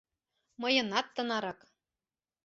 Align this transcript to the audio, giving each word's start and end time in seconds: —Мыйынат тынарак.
—Мыйынат 0.61 1.07
тынарак. 1.15 1.59